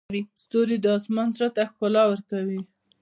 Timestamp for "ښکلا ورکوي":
1.71-2.61